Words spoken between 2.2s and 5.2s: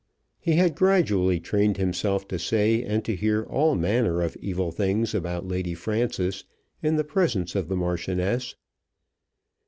to say and to hear all manner of evil things